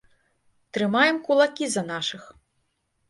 Трымаем 0.77 1.17
кулакі 1.27 1.65
за 1.75 1.83
нашых! 1.91 2.23